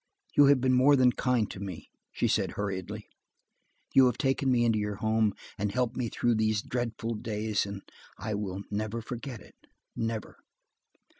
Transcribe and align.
"You 0.35 0.45
have 0.47 0.59
been 0.59 0.73
more 0.73 0.95
than 0.95 1.11
kind 1.11 1.47
to 1.51 1.59
me," 1.59 1.91
she 2.11 2.27
said 2.27 2.53
hurriedly. 2.53 3.07
"You 3.93 4.07
have 4.07 4.17
taken 4.17 4.51
me 4.51 4.65
into 4.65 4.79
your 4.79 4.95
home–and 4.95 5.71
helped 5.71 5.95
me 5.95 6.09
through 6.09 6.37
these 6.37 6.63
dreadful 6.63 7.13
days–and 7.13 7.83
I 8.17 8.33
will 8.33 8.63
never 8.71 9.03
forget 9.03 9.41
it; 9.41 9.53
never." 9.95 10.37